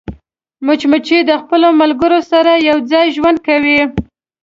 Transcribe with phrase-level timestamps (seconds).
[0.65, 3.79] مچمچۍ د خپلو ملګرو سره یوځای ژوند کوي